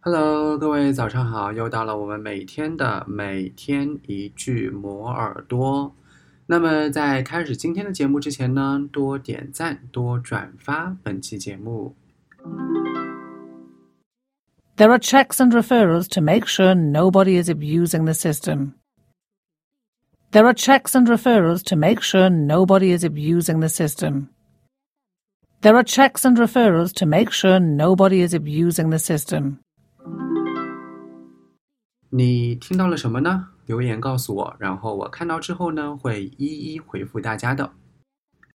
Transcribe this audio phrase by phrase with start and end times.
[0.00, 1.52] Hello，各位早上好！
[1.52, 5.94] 又到了我们每天的每天一句磨耳朵。
[6.46, 11.96] 那么在开始今天的节目之前呢，多点赞，多转发本期节目。
[14.76, 18.74] There are checks and referrals to make sure nobody is abusing the system.
[20.30, 24.28] There are checks and referrals to make sure nobody is abusing the system.
[25.62, 29.58] There are checks and referrals to make sure nobody is abusing the system.
[32.13, 33.47] 你听到了什么呢？
[33.65, 37.71] 留言告诉我，然后我看到之后呢，会一一回复大家的。